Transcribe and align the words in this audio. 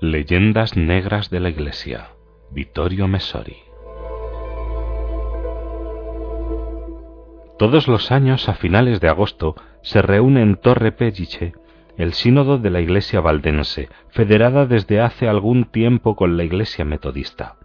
Leyendas 0.00 0.76
Negras 0.76 1.28
de 1.28 1.40
la 1.40 1.48
Iglesia, 1.48 2.10
Vittorio 2.52 3.08
Messori. 3.08 3.56
Todos 7.58 7.88
los 7.88 8.12
años, 8.12 8.48
a 8.48 8.54
finales 8.54 9.00
de 9.00 9.08
agosto, 9.08 9.56
se 9.82 10.00
reúne 10.00 10.42
en 10.42 10.54
Torre 10.54 10.92
Pellice 10.92 11.52
el 11.96 12.12
sínodo 12.12 12.58
de 12.58 12.70
la 12.70 12.80
Iglesia 12.80 13.20
valdense, 13.20 13.88
federada 14.10 14.66
desde 14.66 15.00
hace 15.00 15.28
algún 15.28 15.64
tiempo 15.64 16.14
con 16.14 16.36
la 16.36 16.44
Iglesia 16.44 16.84
metodista. 16.84 17.56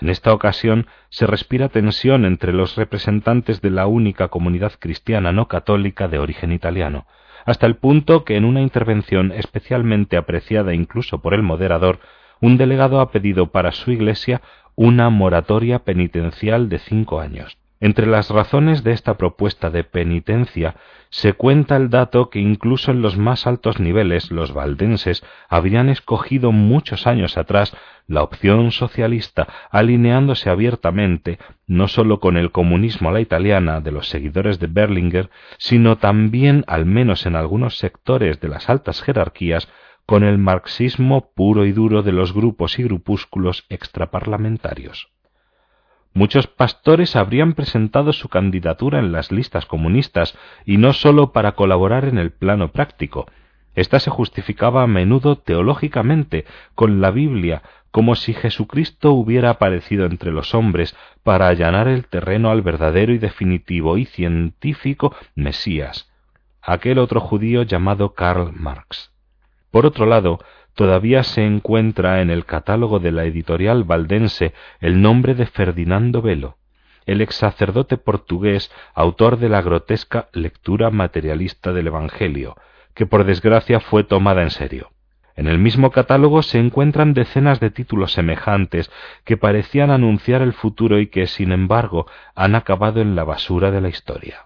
En 0.00 0.08
esta 0.08 0.34
ocasión 0.34 0.88
se 1.08 1.24
respira 1.24 1.68
tensión 1.68 2.24
entre 2.24 2.52
los 2.52 2.74
representantes 2.74 3.60
de 3.60 3.70
la 3.70 3.86
única 3.86 4.26
comunidad 4.26 4.72
cristiana 4.80 5.30
no 5.30 5.46
católica 5.46 6.08
de 6.08 6.18
origen 6.18 6.50
italiano, 6.50 7.06
hasta 7.44 7.66
el 7.66 7.76
punto 7.76 8.24
que 8.24 8.36
en 8.36 8.44
una 8.44 8.60
intervención 8.60 9.32
especialmente 9.32 10.16
apreciada 10.16 10.74
incluso 10.74 11.20
por 11.20 11.34
el 11.34 11.42
moderador, 11.42 12.00
un 12.40 12.56
delegado 12.56 13.00
ha 13.00 13.10
pedido 13.10 13.50
para 13.52 13.72
su 13.72 13.90
iglesia 13.90 14.42
una 14.74 15.10
moratoria 15.10 15.80
penitencial 15.80 16.68
de 16.68 16.78
cinco 16.78 17.20
años. 17.20 17.56
Entre 17.80 18.06
las 18.06 18.30
razones 18.30 18.84
de 18.84 18.92
esta 18.92 19.16
propuesta 19.16 19.68
de 19.68 19.84
penitencia 19.84 20.76
se 21.10 21.32
cuenta 21.32 21.76
el 21.76 21.90
dato 21.90 22.30
que 22.30 22.38
incluso 22.38 22.90
en 22.90 23.02
los 23.02 23.18
más 23.18 23.46
altos 23.46 23.78
niveles 23.78 24.30
los 24.30 24.52
valdenses 24.52 25.24
habían 25.48 25.88
escogido 25.88 26.50
muchos 26.50 27.06
años 27.06 27.36
atrás 27.36 27.76
la 28.06 28.22
opción 28.22 28.70
socialista, 28.70 29.48
alineándose 29.70 30.50
abiertamente 30.50 31.38
no 31.66 31.88
sólo 31.88 32.20
con 32.20 32.36
el 32.36 32.52
comunismo 32.52 33.08
a 33.08 33.12
la 33.12 33.20
italiana 33.20 33.80
de 33.80 33.92
los 33.92 34.08
seguidores 34.08 34.58
de 34.60 34.66
Berlinger, 34.66 35.30
sino 35.58 35.96
también, 35.96 36.64
al 36.66 36.86
menos 36.86 37.26
en 37.26 37.36
algunos 37.36 37.78
sectores 37.78 38.40
de 38.40 38.48
las 38.48 38.68
altas 38.68 39.02
jerarquías, 39.02 39.68
con 40.06 40.22
el 40.22 40.38
marxismo 40.38 41.32
puro 41.34 41.64
y 41.64 41.72
duro 41.72 42.02
de 42.02 42.12
los 42.12 42.32
grupos 42.34 42.78
y 42.78 42.82
grupúsculos 42.82 43.64
extraparlamentarios. 43.68 45.13
Muchos 46.16 46.46
pastores 46.46 47.16
habrían 47.16 47.54
presentado 47.54 48.12
su 48.12 48.28
candidatura 48.28 49.00
en 49.00 49.10
las 49.10 49.32
listas 49.32 49.66
comunistas, 49.66 50.38
y 50.64 50.76
no 50.76 50.92
sólo 50.92 51.32
para 51.32 51.52
colaborar 51.52 52.04
en 52.04 52.18
el 52.18 52.30
plano 52.30 52.70
práctico. 52.70 53.26
Esta 53.74 53.98
se 53.98 54.10
justificaba 54.10 54.84
a 54.84 54.86
menudo 54.86 55.38
teológicamente 55.38 56.44
con 56.76 57.00
la 57.00 57.10
Biblia, 57.10 57.62
como 57.90 58.14
si 58.14 58.32
Jesucristo 58.32 59.12
hubiera 59.12 59.50
aparecido 59.50 60.06
entre 60.06 60.30
los 60.30 60.54
hombres 60.54 60.96
para 61.24 61.48
allanar 61.48 61.88
el 61.88 62.06
terreno 62.06 62.50
al 62.50 62.62
verdadero 62.62 63.12
y 63.12 63.18
definitivo 63.18 63.98
y 63.98 64.04
científico 64.04 65.14
Mesías, 65.34 66.08
aquel 66.62 66.98
otro 66.98 67.20
judío 67.20 67.64
llamado 67.64 68.14
Karl 68.14 68.52
Marx. 68.52 69.12
Por 69.72 69.86
otro 69.86 70.06
lado, 70.06 70.38
todavía 70.74 71.22
se 71.22 71.44
encuentra 71.44 72.20
en 72.20 72.30
el 72.30 72.44
catálogo 72.44 72.98
de 72.98 73.12
la 73.12 73.24
editorial 73.24 73.84
valdense 73.84 74.52
el 74.80 75.00
nombre 75.00 75.34
de 75.34 75.46
Ferdinando 75.46 76.22
Velo, 76.22 76.58
el 77.06 77.20
ex 77.20 77.36
sacerdote 77.36 77.96
portugués, 77.96 78.70
autor 78.94 79.38
de 79.38 79.48
la 79.48 79.62
grotesca 79.62 80.28
lectura 80.32 80.90
materialista 80.90 81.72
del 81.72 81.88
Evangelio, 81.88 82.56
que 82.94 83.06
por 83.06 83.24
desgracia 83.24 83.80
fue 83.80 84.04
tomada 84.04 84.42
en 84.42 84.50
serio. 84.50 84.90
En 85.36 85.48
el 85.48 85.58
mismo 85.58 85.90
catálogo 85.90 86.42
se 86.42 86.58
encuentran 86.58 87.12
decenas 87.12 87.58
de 87.58 87.70
títulos 87.70 88.12
semejantes 88.12 88.90
que 89.24 89.36
parecían 89.36 89.90
anunciar 89.90 90.42
el 90.42 90.52
futuro 90.52 91.00
y 91.00 91.08
que, 91.08 91.26
sin 91.26 91.50
embargo, 91.50 92.06
han 92.36 92.54
acabado 92.54 93.00
en 93.00 93.16
la 93.16 93.24
basura 93.24 93.72
de 93.72 93.80
la 93.80 93.88
historia. 93.88 94.44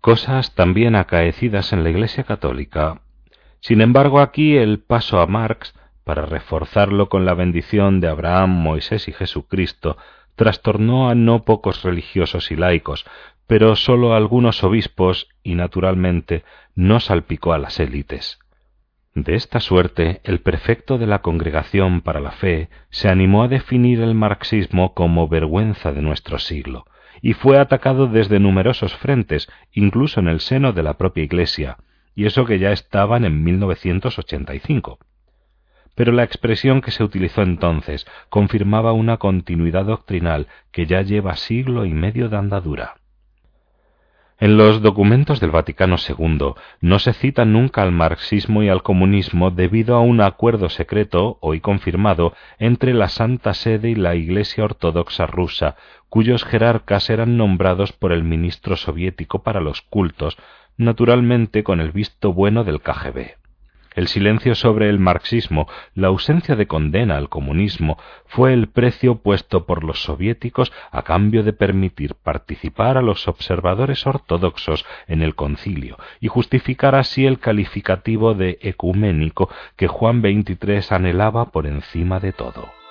Cosas 0.00 0.56
también 0.56 0.96
acaecidas 0.96 1.72
en 1.72 1.84
la 1.84 1.90
Iglesia 1.90 2.24
católica 2.24 3.01
sin 3.62 3.80
embargo, 3.80 4.20
aquí 4.20 4.56
el 4.56 4.80
paso 4.80 5.20
a 5.20 5.26
Marx, 5.28 5.72
para 6.02 6.26
reforzarlo 6.26 7.08
con 7.08 7.24
la 7.24 7.34
bendición 7.34 8.00
de 8.00 8.08
Abraham, 8.08 8.50
Moisés 8.50 9.06
y 9.06 9.12
Jesucristo, 9.12 9.96
trastornó 10.34 11.08
a 11.08 11.14
no 11.14 11.44
pocos 11.44 11.84
religiosos 11.84 12.50
y 12.50 12.56
laicos, 12.56 13.06
pero 13.46 13.76
sólo 13.76 14.14
a 14.14 14.16
algunos 14.16 14.64
obispos 14.64 15.28
y, 15.44 15.54
naturalmente, 15.54 16.42
no 16.74 16.98
salpicó 16.98 17.52
a 17.52 17.58
las 17.58 17.78
élites. 17.78 18.40
De 19.14 19.36
esta 19.36 19.60
suerte, 19.60 20.20
el 20.24 20.40
prefecto 20.40 20.98
de 20.98 21.06
la 21.06 21.20
Congregación 21.20 22.00
para 22.00 22.18
la 22.18 22.32
Fe 22.32 22.68
se 22.90 23.08
animó 23.08 23.44
a 23.44 23.48
definir 23.48 24.00
el 24.00 24.16
marxismo 24.16 24.92
como 24.92 25.28
vergüenza 25.28 25.92
de 25.92 26.02
nuestro 26.02 26.40
siglo, 26.40 26.84
y 27.20 27.34
fue 27.34 27.60
atacado 27.60 28.08
desde 28.08 28.40
numerosos 28.40 28.96
frentes, 28.96 29.48
incluso 29.70 30.18
en 30.18 30.26
el 30.26 30.40
seno 30.40 30.72
de 30.72 30.82
la 30.82 30.94
propia 30.98 31.22
Iglesia, 31.22 31.76
y 32.14 32.26
eso 32.26 32.44
que 32.44 32.58
ya 32.58 32.72
estaban 32.72 33.24
en 33.24 33.42
1985. 33.42 34.98
Pero 35.94 36.12
la 36.12 36.24
expresión 36.24 36.80
que 36.80 36.90
se 36.90 37.04
utilizó 37.04 37.42
entonces 37.42 38.06
confirmaba 38.28 38.92
una 38.92 39.18
continuidad 39.18 39.84
doctrinal 39.84 40.48
que 40.70 40.86
ya 40.86 41.02
lleva 41.02 41.36
siglo 41.36 41.84
y 41.84 41.92
medio 41.92 42.28
de 42.28 42.38
andadura. 42.38 43.01
En 44.42 44.56
los 44.56 44.82
documentos 44.82 45.38
del 45.38 45.52
Vaticano 45.52 45.94
II 45.98 46.54
no 46.80 46.98
se 46.98 47.12
cita 47.12 47.44
nunca 47.44 47.84
al 47.84 47.92
marxismo 47.92 48.64
y 48.64 48.68
al 48.68 48.82
comunismo 48.82 49.52
debido 49.52 49.94
a 49.94 50.00
un 50.00 50.20
acuerdo 50.20 50.68
secreto, 50.68 51.38
hoy 51.40 51.60
confirmado, 51.60 52.34
entre 52.58 52.92
la 52.92 53.08
Santa 53.08 53.54
Sede 53.54 53.90
y 53.90 53.94
la 53.94 54.16
Iglesia 54.16 54.64
Ortodoxa 54.64 55.28
rusa, 55.28 55.76
cuyos 56.08 56.42
jerarcas 56.42 57.08
eran 57.08 57.36
nombrados 57.36 57.92
por 57.92 58.10
el 58.10 58.24
ministro 58.24 58.74
soviético 58.74 59.44
para 59.44 59.60
los 59.60 59.80
cultos, 59.80 60.36
naturalmente 60.76 61.62
con 61.62 61.80
el 61.80 61.92
visto 61.92 62.32
bueno 62.32 62.64
del 62.64 62.80
KGB. 62.80 63.41
El 63.94 64.08
silencio 64.08 64.54
sobre 64.54 64.88
el 64.88 64.98
marxismo, 64.98 65.68
la 65.94 66.08
ausencia 66.08 66.56
de 66.56 66.66
condena 66.66 67.16
al 67.16 67.28
comunismo, 67.28 67.98
fue 68.26 68.52
el 68.52 68.68
precio 68.68 69.16
puesto 69.16 69.66
por 69.66 69.84
los 69.84 70.02
soviéticos 70.02 70.72
a 70.90 71.02
cambio 71.02 71.42
de 71.42 71.52
permitir 71.52 72.14
participar 72.14 72.96
a 72.96 73.02
los 73.02 73.28
observadores 73.28 74.06
ortodoxos 74.06 74.84
en 75.06 75.22
el 75.22 75.34
concilio 75.34 75.98
y 76.20 76.28
justificar 76.28 76.94
así 76.94 77.26
el 77.26 77.38
calificativo 77.38 78.34
de 78.34 78.58
ecuménico 78.62 79.48
que 79.76 79.88
Juan 79.88 80.20
XXIII 80.20 80.82
anhelaba 80.90 81.46
por 81.46 81.66
encima 81.66 82.20
de 82.20 82.32
todo. 82.32 82.81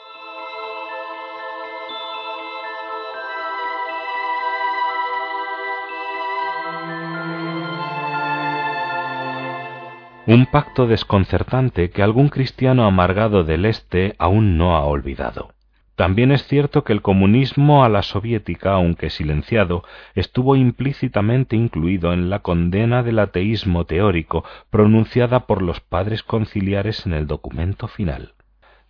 Un 10.27 10.45
pacto 10.45 10.85
desconcertante 10.85 11.89
que 11.89 12.03
algún 12.03 12.29
cristiano 12.29 12.85
amargado 12.85 13.43
del 13.43 13.65
Este 13.65 14.15
aún 14.19 14.57
no 14.57 14.75
ha 14.75 14.85
olvidado. 14.85 15.53
También 15.95 16.31
es 16.31 16.47
cierto 16.47 16.83
que 16.83 16.93
el 16.93 17.01
comunismo 17.01 17.83
a 17.83 17.89
la 17.89 18.01
soviética, 18.01 18.73
aunque 18.73 19.09
silenciado, 19.09 19.83
estuvo 20.15 20.55
implícitamente 20.55 21.55
incluido 21.55 22.13
en 22.13 22.29
la 22.29 22.39
condena 22.39 23.03
del 23.03 23.19
ateísmo 23.19 23.85
teórico 23.85 24.43
pronunciada 24.69 25.41
por 25.47 25.61
los 25.61 25.79
padres 25.79 26.23
conciliares 26.23 27.05
en 27.05 27.13
el 27.13 27.27
documento 27.27 27.87
final. 27.87 28.33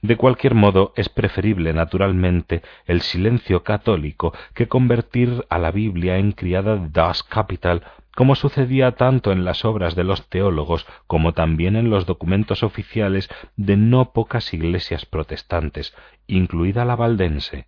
De 0.02 0.16
cualquier 0.18 0.56
modo, 0.56 0.94
es 0.96 1.10
preferible, 1.10 1.74
naturalmente, 1.74 2.64
el 2.86 3.02
silencio 3.02 3.64
católico 3.64 4.34
que 4.56 4.68
convertir 4.68 5.46
a 5.50 5.60
la 5.60 5.72
Biblia 5.72 6.18
en 6.18 6.32
criada 6.32 6.78
Das 6.92 7.22
Kapital 7.22 7.84
como 8.16 8.36
sucedía 8.36 8.94
tanto 8.94 9.32
en 9.32 9.46
las 9.46 9.64
obras 9.64 9.96
de 9.96 10.04
los 10.04 10.28
teólogos 10.28 10.86
como 11.08 11.34
también 11.34 11.76
en 11.76 11.90
los 11.90 12.06
documentos 12.06 12.64
oficiales 12.64 13.30
de 13.56 13.78
no 13.78 14.12
pocas 14.12 14.54
iglesias 14.54 15.06
protestantes, 15.06 15.94
incluida 16.28 16.84
la 16.84 16.96
valdense. 16.96 17.68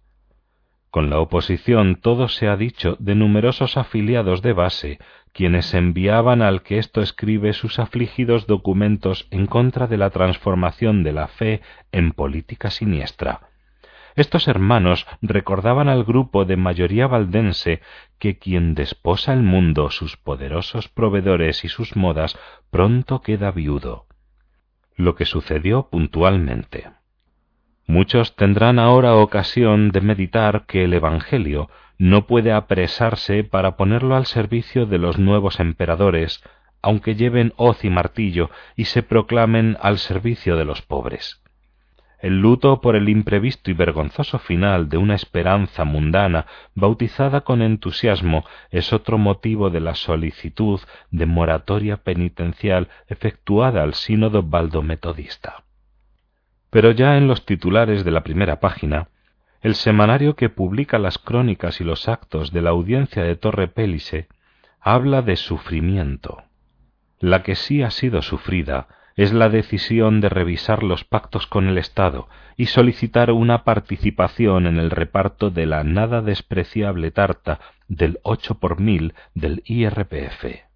Con 0.93 1.09
la 1.09 1.19
oposición 1.19 1.95
todo 1.95 2.27
se 2.27 2.47
ha 2.47 2.55
dicho 2.55 2.97
de 2.99 3.15
numerosos 3.15 3.77
afiliados 3.77 4.43
de 4.43 4.53
base, 4.53 4.99
quienes 5.33 5.73
enviaban 5.73 6.43
al 6.43 6.61
que 6.61 6.77
esto 6.77 7.01
escribe 7.01 7.53
sus 7.53 7.79
afligidos 7.79 8.45
documentos 8.45 9.27
en 9.31 9.47
contra 9.47 9.87
de 9.87 9.97
la 9.97 10.11
transformación 10.11 11.01
de 11.01 11.11
la 11.11 11.27
fe 11.29 11.61
en 11.91 12.11
política 12.11 12.69
siniestra. 12.69 13.49
Estos 14.15 14.47
hermanos 14.47 15.07
recordaban 15.23 15.89
al 15.89 16.03
grupo 16.03 16.45
de 16.45 16.57
mayoría 16.57 17.07
valdense 17.07 17.81
que 18.19 18.37
quien 18.37 18.75
desposa 18.75 19.33
el 19.33 19.41
mundo, 19.41 19.89
sus 19.89 20.15
poderosos 20.15 20.89
proveedores 20.89 21.65
y 21.65 21.69
sus 21.69 21.95
modas, 21.95 22.37
pronto 22.69 23.23
queda 23.23 23.49
viudo. 23.49 24.05
Lo 24.95 25.15
que 25.15 25.25
sucedió 25.25 25.89
puntualmente. 25.89 26.91
Muchos 27.85 28.35
tendrán 28.35 28.79
ahora 28.79 29.15
ocasión 29.15 29.91
de 29.91 30.01
meditar 30.01 30.65
que 30.65 30.85
el 30.85 30.93
Evangelio 30.93 31.69
no 31.97 32.27
puede 32.27 32.51
apresarse 32.51 33.43
para 33.43 33.75
ponerlo 33.75 34.15
al 34.15 34.25
servicio 34.25 34.85
de 34.85 34.97
los 34.97 35.19
nuevos 35.19 35.59
emperadores, 35.59 36.43
aunque 36.81 37.15
lleven 37.15 37.53
hoz 37.55 37.83
y 37.83 37.89
martillo 37.89 38.49
y 38.75 38.85
se 38.85 39.03
proclamen 39.03 39.77
al 39.81 39.97
servicio 39.97 40.55
de 40.55 40.65
los 40.65 40.81
pobres. 40.81 41.41
El 42.19 42.39
luto 42.39 42.79
por 42.79 42.95
el 42.95 43.09
imprevisto 43.09 43.69
y 43.69 43.73
vergonzoso 43.73 44.39
final 44.39 44.87
de 44.87 44.97
una 44.97 45.13
esperanza 45.13 45.83
mundana 45.83 46.45
bautizada 46.73 47.41
con 47.41 47.61
entusiasmo 47.61 48.45
es 48.71 48.93
otro 48.93 49.17
motivo 49.17 49.69
de 49.69 49.81
la 49.81 49.93
solicitud 49.93 50.79
de 51.11 51.25
moratoria 51.25 51.97
penitencial 51.97 52.87
efectuada 53.07 53.83
al 53.83 53.93
sínodo 53.93 54.41
valdometodista. 54.41 55.65
Pero 56.73 56.89
ya 56.89 57.17
en 57.17 57.27
los 57.27 57.45
titulares 57.45 58.03
de 58.03 58.09
la 58.09 58.23
primera 58.23 58.59
página, 58.59 59.09
el 59.61 59.75
semanario 59.75 60.35
que 60.35 60.49
publica 60.49 60.97
las 60.97 61.19
crónicas 61.19 61.79
y 61.79 61.83
los 61.83 62.09
actos 62.09 62.51
de 62.51 62.63
la 62.63 62.71
audiencia 62.71 63.21
de 63.23 63.35
Torre 63.35 63.67
Pélice 63.67 64.27
habla 64.81 65.21
de 65.21 65.35
sufrimiento. 65.35 66.41
La 67.19 67.43
que 67.43 67.53
sí 67.53 67.83
ha 67.83 67.91
sido 67.91 68.23
sufrida 68.23 68.87
es 69.15 69.33
la 69.33 69.49
decisión 69.49 70.19
de 70.19 70.29
revisar 70.29 70.81
los 70.81 71.03
pactos 71.03 71.45
con 71.45 71.67
el 71.67 71.77
Estado 71.77 72.27
y 72.57 72.65
solicitar 72.65 73.29
una 73.29 73.63
participación 73.63 74.65
en 74.65 74.79
el 74.79 74.89
reparto 74.89 75.51
de 75.51 75.67
la 75.67 75.83
nada 75.83 76.23
despreciable 76.23 77.11
tarta 77.11 77.59
del 77.87 78.17
ocho 78.23 78.55
por 78.55 78.79
mil 78.79 79.13
del 79.35 79.61
IRPF. 79.65 80.72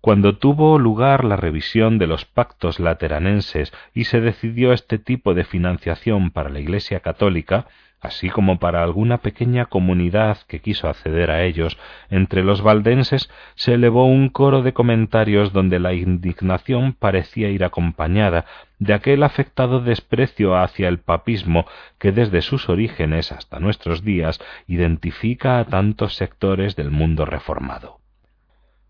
Cuando 0.00 0.36
tuvo 0.36 0.78
lugar 0.78 1.24
la 1.24 1.36
revisión 1.36 1.98
de 1.98 2.06
los 2.06 2.24
pactos 2.24 2.78
lateranenses 2.78 3.72
y 3.92 4.04
se 4.04 4.20
decidió 4.20 4.72
este 4.72 4.98
tipo 4.98 5.34
de 5.34 5.44
financiación 5.44 6.30
para 6.30 6.50
la 6.50 6.60
Iglesia 6.60 7.00
católica, 7.00 7.66
así 8.00 8.30
como 8.30 8.60
para 8.60 8.84
alguna 8.84 9.18
pequeña 9.18 9.66
comunidad 9.66 10.38
que 10.46 10.60
quiso 10.60 10.88
acceder 10.88 11.32
a 11.32 11.42
ellos, 11.42 11.78
entre 12.10 12.44
los 12.44 12.62
valdenses 12.62 13.28
se 13.56 13.74
elevó 13.74 14.06
un 14.06 14.28
coro 14.28 14.62
de 14.62 14.72
comentarios 14.72 15.52
donde 15.52 15.80
la 15.80 15.92
indignación 15.94 16.92
parecía 16.92 17.48
ir 17.48 17.64
acompañada 17.64 18.44
de 18.78 18.94
aquel 18.94 19.24
afectado 19.24 19.80
desprecio 19.80 20.56
hacia 20.56 20.88
el 20.88 20.98
papismo 20.98 21.66
que 21.98 22.12
desde 22.12 22.42
sus 22.42 22.68
orígenes 22.68 23.32
hasta 23.32 23.58
nuestros 23.58 24.04
días 24.04 24.38
identifica 24.68 25.58
a 25.58 25.64
tantos 25.64 26.14
sectores 26.14 26.76
del 26.76 26.92
mundo 26.92 27.24
reformado. 27.24 27.98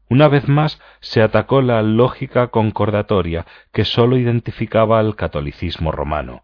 Una 0.09 0.29
vez 0.29 0.49
más 0.49 0.81
se 1.01 1.23
atacó 1.23 1.63
la 1.63 1.83
lógica 1.83 2.49
concordatoria 2.49 3.47
que 3.73 3.85
sólo 3.85 4.17
identificaba 4.17 4.99
al 4.99 5.17
catolicismo 5.17 5.93
romano, 5.93 6.43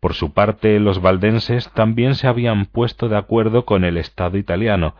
por 0.00 0.14
su 0.14 0.32
parte, 0.32 0.80
los 0.80 1.02
valdenses 1.02 1.70
también 1.72 2.14
se 2.14 2.26
habían 2.26 2.64
puesto 2.64 3.10
de 3.10 3.18
acuerdo 3.18 3.66
con 3.66 3.84
el 3.84 3.98
Estado 3.98 4.38
italiano, 4.38 4.94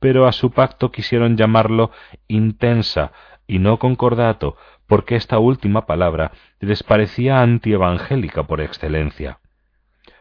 pero 0.00 0.26
a 0.26 0.32
su 0.32 0.50
pacto 0.50 0.90
quisieron 0.90 1.36
llamarlo 1.36 1.90
intensa 2.26 3.12
y 3.46 3.58
no 3.58 3.78
concordato, 3.78 4.56
porque 4.86 5.14
esta 5.16 5.38
última 5.38 5.84
palabra 5.84 6.32
les 6.58 6.82
parecía 6.82 7.42
antievangélica 7.42 8.44
por 8.44 8.62
excelencia. 8.62 9.40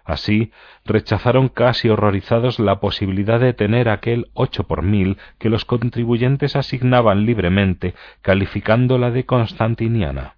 Así, 0.06 0.52
rechazaron 0.86 1.50
casi 1.50 1.90
horrorizados 1.90 2.60
la 2.60 2.80
posibilidad 2.80 3.40
de 3.40 3.54
tener 3.54 3.90
aquel 3.90 4.28
ocho 4.34 4.66
por 4.66 4.84
mil 4.84 5.18
que 5.40 5.50
los 5.50 5.66
contribuyentes 5.66 6.56
asignaban 6.56 7.26
libremente, 7.26 7.96
calificándola 8.22 9.10
de 9.10 9.26
constantiniana. 9.26 10.36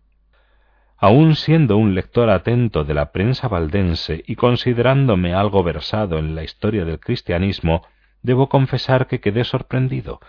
Aun 0.97 1.35
siendo 1.35 1.77
un 1.77 1.95
lector 1.95 2.29
atento 2.29 2.85
de 2.85 2.93
la 2.93 3.11
prensa 3.11 3.49
valdense 3.49 4.23
y 4.25 4.35
considerándome 4.35 5.33
algo 5.33 5.61
versado 5.63 6.17
en 6.17 6.33
la 6.33 6.43
historia 6.43 6.85
del 6.85 6.99
cristianismo, 6.99 7.85
debo 8.23 8.47
confesar 8.47 9.07
que 9.07 9.19
quedé 9.19 9.43
sorprendido. 9.43 10.21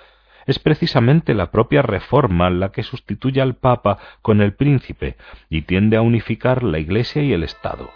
Es 0.47 0.59
precisamente 0.59 1.33
la 1.33 1.53
propia 1.53 1.83
reforma 1.83 2.51
la 2.51 2.73
que 2.73 2.83
sustituye 2.83 3.41
al 3.41 3.55
Papa 3.55 3.99
con 4.21 4.41
el 4.41 4.55
príncipe 4.55 5.17
y 5.49 5.63
tiende 5.63 5.97
a 5.97 6.03
unificar 6.03 6.65
la 6.65 6.81
Iglesia 6.81 7.23
y 7.23 7.33
el 7.33 7.45
Estado. 7.45 7.89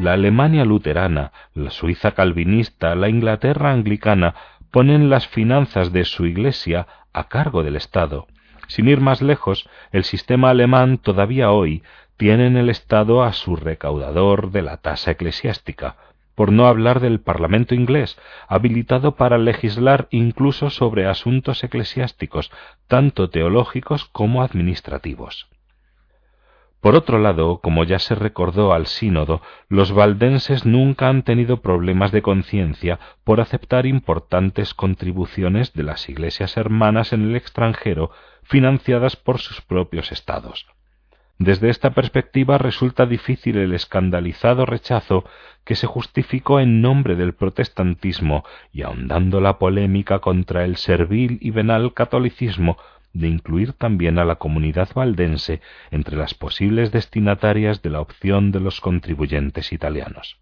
La 0.00 0.14
Alemania 0.14 0.64
luterana, 0.64 1.30
la 1.54 1.70
Suiza 1.70 2.12
calvinista, 2.12 2.94
la 2.94 3.10
Inglaterra 3.10 3.70
anglicana 3.70 4.34
ponen 4.70 5.10
las 5.10 5.28
finanzas 5.28 5.92
de 5.92 6.04
su 6.04 6.24
Iglesia 6.24 6.86
a 7.12 7.28
cargo 7.28 7.62
del 7.62 7.76
Estado. 7.76 8.26
Sin 8.66 8.88
ir 8.88 9.00
más 9.02 9.20
lejos, 9.20 9.68
el 9.92 10.04
sistema 10.04 10.48
alemán 10.48 10.96
todavía 10.96 11.50
hoy 11.50 11.82
tiene 12.16 12.46
en 12.46 12.56
el 12.56 12.70
Estado 12.70 13.22
a 13.22 13.34
su 13.34 13.56
recaudador 13.56 14.52
de 14.52 14.62
la 14.62 14.78
tasa 14.78 15.10
eclesiástica, 15.10 15.96
por 16.34 16.50
no 16.50 16.66
hablar 16.66 17.00
del 17.00 17.20
Parlamento 17.20 17.74
inglés, 17.74 18.18
habilitado 18.48 19.16
para 19.16 19.36
legislar 19.36 20.08
incluso 20.10 20.70
sobre 20.70 21.06
asuntos 21.06 21.62
eclesiásticos, 21.62 22.50
tanto 22.88 23.28
teológicos 23.28 24.06
como 24.06 24.42
administrativos. 24.42 25.49
Por 26.80 26.94
otro 26.94 27.18
lado, 27.18 27.58
como 27.58 27.84
ya 27.84 27.98
se 27.98 28.14
recordó 28.14 28.72
al 28.72 28.86
sínodo, 28.86 29.42
los 29.68 29.92
valdenses 29.92 30.64
nunca 30.64 31.08
han 31.08 31.22
tenido 31.22 31.60
problemas 31.60 32.10
de 32.10 32.22
conciencia 32.22 32.98
por 33.22 33.40
aceptar 33.40 33.84
importantes 33.84 34.72
contribuciones 34.72 35.74
de 35.74 35.82
las 35.82 36.08
iglesias 36.08 36.56
hermanas 36.56 37.12
en 37.12 37.22
el 37.22 37.36
extranjero 37.36 38.10
financiadas 38.42 39.16
por 39.16 39.38
sus 39.38 39.60
propios 39.60 40.10
estados. 40.10 40.66
Desde 41.38 41.70
esta 41.70 41.92
perspectiva 41.92 42.58
resulta 42.58 43.06
difícil 43.06 43.56
el 43.56 43.72
escandalizado 43.72 44.66
rechazo 44.66 45.24
que 45.64 45.74
se 45.74 45.86
justificó 45.86 46.60
en 46.60 46.82
nombre 46.82 47.14
del 47.14 47.34
protestantismo 47.34 48.44
y 48.72 48.82
ahondando 48.82 49.40
la 49.40 49.58
polémica 49.58 50.18
contra 50.18 50.64
el 50.64 50.76
servil 50.76 51.38
y 51.40 51.50
venal 51.50 51.94
catolicismo 51.94 52.76
de 53.12 53.28
incluir 53.28 53.72
también 53.72 54.18
a 54.18 54.24
la 54.24 54.36
comunidad 54.36 54.88
valdense 54.94 55.60
entre 55.90 56.16
las 56.16 56.34
posibles 56.34 56.92
destinatarias 56.92 57.82
de 57.82 57.90
la 57.90 58.00
opción 58.00 58.52
de 58.52 58.60
los 58.60 58.80
contribuyentes 58.80 59.72
italianos. 59.72 60.38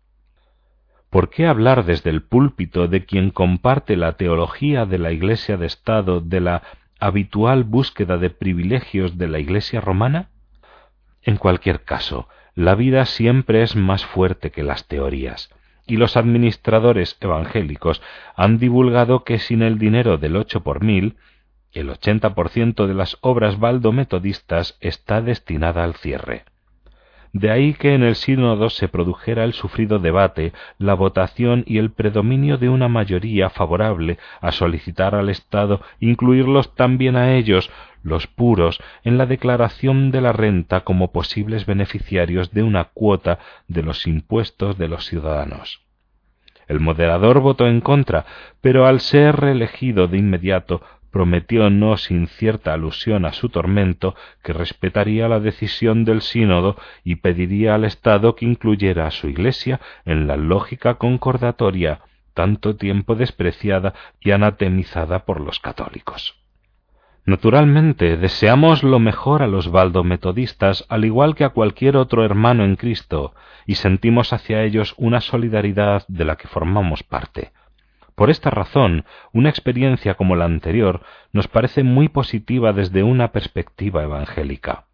¿Por 1.10 1.30
qué 1.30 1.46
hablar 1.46 1.86
desde 1.86 2.10
el 2.10 2.22
púlpito 2.22 2.86
de 2.86 3.06
quien 3.06 3.30
comparte 3.30 3.96
la 3.96 4.18
teología 4.18 4.84
de 4.84 4.98
la 4.98 5.10
Iglesia 5.10 5.56
de 5.56 5.66
Estado 5.66 6.20
de 6.20 6.40
la 6.40 6.62
habitual 7.00 7.64
búsqueda 7.64 8.18
de 8.18 8.28
privilegios 8.28 9.16
de 9.16 9.28
la 9.28 9.38
Iglesia 9.38 9.80
romana? 9.80 10.28
En 11.22 11.36
cualquier 11.36 11.84
caso, 11.84 12.28
la 12.54 12.74
vida 12.74 13.06
siempre 13.06 13.62
es 13.62 13.74
más 13.74 14.04
fuerte 14.04 14.50
que 14.50 14.62
las 14.62 14.86
teorías, 14.86 15.48
y 15.86 15.96
los 15.96 16.16
administradores 16.18 17.16
evangélicos 17.20 18.02
han 18.36 18.58
divulgado 18.58 19.24
que 19.24 19.38
sin 19.38 19.62
el 19.62 19.78
dinero 19.78 20.18
del 20.18 20.36
ocho 20.36 20.62
por 20.62 20.84
mil 20.84 21.16
el 21.78 21.90
80% 21.90 22.86
de 22.86 22.94
las 22.94 23.18
obras 23.20 23.58
valdometodistas 23.58 24.76
está 24.80 25.22
destinada 25.22 25.84
al 25.84 25.94
cierre. 25.94 26.44
De 27.32 27.50
ahí 27.50 27.74
que 27.74 27.94
en 27.94 28.02
el 28.02 28.16
sínodo 28.16 28.70
se 28.70 28.88
produjera 28.88 29.44
el 29.44 29.52
sufrido 29.52 29.98
debate, 29.98 30.52
la 30.78 30.94
votación 30.94 31.62
y 31.66 31.78
el 31.78 31.90
predominio 31.90 32.56
de 32.56 32.70
una 32.70 32.88
mayoría 32.88 33.50
favorable 33.50 34.18
a 34.40 34.50
solicitar 34.50 35.14
al 35.14 35.28
Estado 35.28 35.82
incluirlos 36.00 36.74
también 36.74 37.16
a 37.16 37.34
ellos, 37.36 37.70
los 38.02 38.26
puros, 38.26 38.80
en 39.04 39.18
la 39.18 39.26
declaración 39.26 40.10
de 40.10 40.22
la 40.22 40.32
renta 40.32 40.80
como 40.80 41.12
posibles 41.12 41.66
beneficiarios 41.66 42.52
de 42.52 42.62
una 42.62 42.84
cuota 42.84 43.38
de 43.66 43.82
los 43.82 44.06
impuestos 44.06 44.78
de 44.78 44.88
los 44.88 45.04
ciudadanos. 45.04 45.82
El 46.66 46.80
moderador 46.80 47.40
votó 47.40 47.66
en 47.66 47.80
contra, 47.80 48.26
pero 48.60 48.86
al 48.86 49.00
ser 49.00 49.36
reelegido 49.36 50.06
de 50.06 50.18
inmediato 50.18 50.82
prometió 51.10 51.70
no 51.70 51.96
sin 51.96 52.26
cierta 52.26 52.74
alusión 52.74 53.24
a 53.24 53.32
su 53.32 53.48
tormento 53.48 54.14
que 54.42 54.52
respetaría 54.52 55.28
la 55.28 55.40
decisión 55.40 56.04
del 56.04 56.22
sínodo 56.22 56.76
y 57.04 57.16
pediría 57.16 57.74
al 57.74 57.84
Estado 57.84 58.34
que 58.36 58.44
incluyera 58.44 59.06
a 59.06 59.10
su 59.10 59.28
Iglesia 59.28 59.80
en 60.04 60.26
la 60.26 60.36
lógica 60.36 60.94
concordatoria 60.94 62.00
tanto 62.34 62.76
tiempo 62.76 63.16
despreciada 63.16 63.94
y 64.20 64.30
anatemizada 64.30 65.24
por 65.24 65.40
los 65.40 65.58
católicos. 65.58 66.36
Naturalmente, 67.28 68.16
deseamos 68.16 68.82
lo 68.82 69.00
mejor 69.00 69.42
a 69.42 69.48
los 69.48 69.70
valdometodistas 69.70 70.86
al 70.88 71.04
igual 71.04 71.34
que 71.34 71.44
a 71.44 71.50
cualquier 71.50 71.96
otro 71.96 72.24
hermano 72.24 72.64
en 72.64 72.76
Cristo, 72.76 73.34
y 73.66 73.74
sentimos 73.74 74.32
hacia 74.32 74.62
ellos 74.62 74.94
una 74.96 75.20
solidaridad 75.20 76.04
de 76.08 76.24
la 76.24 76.36
que 76.36 76.48
formamos 76.48 77.02
parte. 77.02 77.52
Por 78.18 78.30
esta 78.30 78.50
razón, 78.50 79.04
una 79.32 79.48
experiencia 79.48 80.14
como 80.14 80.34
la 80.34 80.44
anterior 80.44 81.02
nos 81.32 81.46
parece 81.46 81.84
muy 81.84 82.08
positiva 82.08 82.72
desde 82.72 83.04
una 83.04 83.30
perspectiva 83.30 84.02
evangélica. 84.02 84.86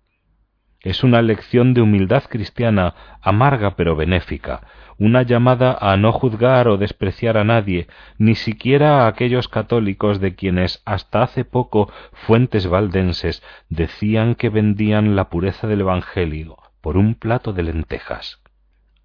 Es 0.83 1.03
una 1.03 1.23
lección 1.23 1.73
de 1.73 1.81
humildad 1.81 2.25
cristiana 2.25 2.95
amarga 3.23 3.77
pero 3.77 3.97
benéfica, 3.97 4.67
una 4.99 5.23
llamada 5.23 5.75
a 5.81 5.97
no 5.97 6.13
juzgar 6.13 6.69
o 6.69 6.77
despreciar 6.77 7.39
a 7.39 7.45
nadie, 7.45 7.89
ni 8.19 8.35
siquiera 8.35 9.05
a 9.05 9.07
aquellos 9.07 9.49
católicos 9.49 10.21
de 10.21 10.35
quienes 10.35 10.83
hasta 10.85 11.23
hace 11.23 11.47
poco 11.47 11.91
fuentes 12.13 12.67
valdenses 12.67 13.43
decían 13.71 14.35
que 14.35 14.51
vendían 14.51 15.17
la 15.17 15.31
pureza 15.31 15.67
del 15.67 15.81
Evangelio 15.81 16.59
por 16.83 16.99
un 16.99 17.15
plato 17.15 17.55
de 17.55 17.63
lentejas. 17.63 18.43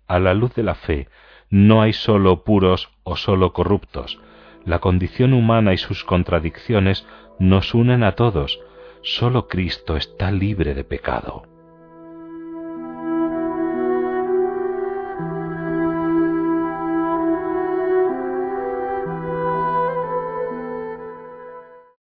A 0.07 0.19
la 0.19 0.33
luz 0.33 0.53
de 0.55 0.63
la 0.63 0.75
fe, 0.75 1.07
no 1.49 1.81
hay 1.81 1.93
sólo 1.93 2.43
puros 2.43 2.89
o 3.03 3.15
sólo 3.15 3.53
corruptos. 3.53 4.19
La 4.65 4.79
condición 4.79 5.33
humana 5.33 5.73
y 5.73 5.77
sus 5.77 6.03
contradicciones 6.03 7.07
nos 7.39 7.73
unen 7.73 8.03
a 8.03 8.13
todos. 8.13 8.59
Sólo 9.01 9.47
Cristo 9.47 9.97
está 9.97 10.31
libre 10.31 10.75
de 10.75 10.83
pecado. 10.83 11.48